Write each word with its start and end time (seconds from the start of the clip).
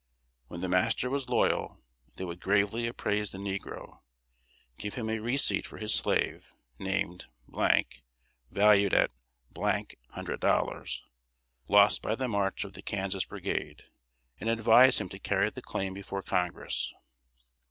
When 0.47 0.61
the 0.61 0.67
master 0.67 1.11
was 1.11 1.29
loyal, 1.29 1.79
they 2.15 2.25
would 2.25 2.39
gravely 2.39 2.87
appraise 2.87 3.29
the 3.29 3.37
negro; 3.37 3.99
give 4.79 4.95
him 4.95 5.11
a 5.11 5.19
receipt 5.19 5.67
for 5.67 5.77
his 5.77 5.93
slave, 5.93 6.55
named, 6.79 7.25
valued 8.49 8.95
at 8.95 9.11
hundred 9.55 10.39
dollars, 10.39 11.03
"lost 11.67 12.01
by 12.01 12.15
the 12.15 12.27
march 12.27 12.63
of 12.63 12.73
the 12.73 12.81
Kansas 12.81 13.25
Brigade," 13.25 13.83
and 14.39 14.49
advise 14.49 14.99
him 14.99 15.07
to 15.09 15.19
carry 15.19 15.51
the 15.51 15.61
claim 15.61 15.93
before 15.93 16.23
Congress! 16.23 16.91